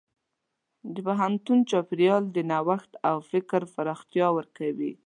[0.93, 4.91] د پوهنتون چاپېریال د نوښت او فکر پراختیا ورکوي.